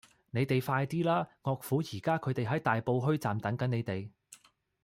[0.31, 1.27] 你哋快啲啦!
[1.45, 4.09] 岳父佢哋而家喺大埔墟站等緊你哋